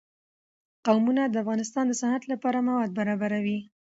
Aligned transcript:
قومونه 0.85 1.21
د 1.27 1.35
افغانستان 1.43 1.85
د 1.87 1.93
صنعت 2.01 2.23
لپاره 2.31 2.65
مواد 2.67 2.89
برابروي. 2.99 3.59